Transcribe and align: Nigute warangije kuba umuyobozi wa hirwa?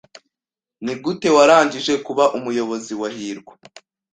Nigute 0.83 1.27
warangije 1.35 1.93
kuba 2.05 2.23
umuyobozi 2.37 2.93
wa 3.01 3.09
hirwa? 3.15 3.53